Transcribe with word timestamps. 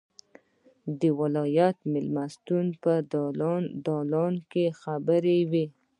د 0.99 1.01
ولایت 1.19 1.77
مېلمستون 1.93 2.65
په 2.83 2.91
دالان 3.87 4.33
کې 4.51 4.65
خبرې 4.81 5.39
وې. 5.51 5.65